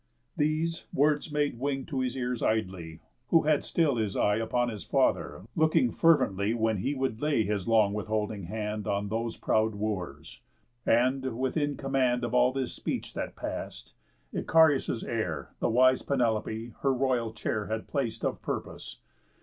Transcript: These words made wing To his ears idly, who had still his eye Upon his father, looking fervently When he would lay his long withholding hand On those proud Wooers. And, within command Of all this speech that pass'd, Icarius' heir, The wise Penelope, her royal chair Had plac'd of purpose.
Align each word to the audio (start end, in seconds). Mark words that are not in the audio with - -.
These 0.35 0.87
words 0.91 1.31
made 1.31 1.59
wing 1.59 1.85
To 1.85 1.99
his 1.99 2.17
ears 2.17 2.41
idly, 2.41 3.01
who 3.27 3.43
had 3.43 3.63
still 3.63 3.97
his 3.97 4.15
eye 4.17 4.37
Upon 4.37 4.69
his 4.69 4.83
father, 4.83 5.43
looking 5.55 5.91
fervently 5.91 6.55
When 6.55 6.77
he 6.77 6.95
would 6.95 7.21
lay 7.21 7.43
his 7.43 7.67
long 7.67 7.93
withholding 7.93 8.45
hand 8.45 8.87
On 8.87 9.09
those 9.09 9.37
proud 9.37 9.75
Wooers. 9.75 10.41
And, 10.87 11.37
within 11.37 11.77
command 11.77 12.23
Of 12.23 12.33
all 12.33 12.51
this 12.51 12.73
speech 12.73 13.13
that 13.13 13.35
pass'd, 13.35 13.93
Icarius' 14.33 15.03
heir, 15.03 15.53
The 15.59 15.69
wise 15.69 16.01
Penelope, 16.01 16.73
her 16.79 16.91
royal 16.91 17.31
chair 17.31 17.67
Had 17.67 17.85
plac'd 17.87 18.25
of 18.25 18.41
purpose. 18.41 18.97